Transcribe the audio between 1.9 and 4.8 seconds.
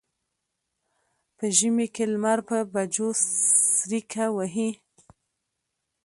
کې لمر په بجو څریکه وهي.